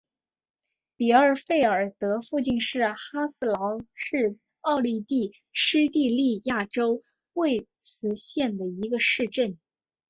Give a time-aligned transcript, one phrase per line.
[0.97, 2.57] 比克费尔德附近
[2.95, 9.59] 哈斯劳是奥地利施蒂利亚州魏茨县的一个市镇。